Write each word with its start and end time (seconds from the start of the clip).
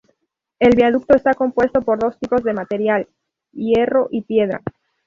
El 0.57 0.71
viaducto 0.75 1.15
está 1.15 1.35
compuesto 1.35 1.83
por 1.83 1.99
dos 1.99 2.17
tipos 2.17 2.41
de 2.43 2.53
material: 2.53 3.07
hierro 3.51 4.07
y 4.09 4.23
piedra. 4.23 4.63